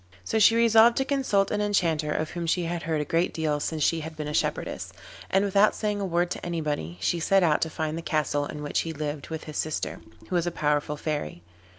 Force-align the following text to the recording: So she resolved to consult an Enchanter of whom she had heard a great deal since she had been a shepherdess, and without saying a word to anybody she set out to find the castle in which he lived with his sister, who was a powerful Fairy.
So 0.23 0.39
she 0.39 0.55
resolved 0.55 0.97
to 0.97 1.05
consult 1.05 1.51
an 1.51 1.61
Enchanter 1.61 2.11
of 2.11 2.31
whom 2.31 2.47
she 2.47 2.63
had 2.63 2.81
heard 2.81 3.01
a 3.01 3.05
great 3.05 3.35
deal 3.35 3.59
since 3.59 3.83
she 3.83 3.99
had 3.99 4.15
been 4.17 4.27
a 4.27 4.33
shepherdess, 4.33 4.91
and 5.29 5.45
without 5.45 5.75
saying 5.75 6.01
a 6.01 6.05
word 6.07 6.31
to 6.31 6.43
anybody 6.43 6.97
she 6.99 7.19
set 7.19 7.43
out 7.43 7.61
to 7.61 7.69
find 7.69 7.95
the 7.99 8.01
castle 8.01 8.47
in 8.47 8.63
which 8.63 8.79
he 8.79 8.93
lived 8.93 9.29
with 9.29 9.43
his 9.43 9.57
sister, 9.57 9.99
who 10.29 10.33
was 10.35 10.47
a 10.47 10.51
powerful 10.51 10.97
Fairy. 10.97 11.43